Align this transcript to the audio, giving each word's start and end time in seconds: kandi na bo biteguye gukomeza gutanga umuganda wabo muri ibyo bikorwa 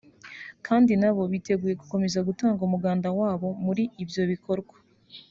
kandi 0.65 0.91
na 1.01 1.11
bo 1.15 1.21
biteguye 1.31 1.73
gukomeza 1.81 2.25
gutanga 2.27 2.61
umuganda 2.67 3.07
wabo 3.19 3.47
muri 3.65 3.83
ibyo 4.03 4.23
bikorwa 4.31 4.75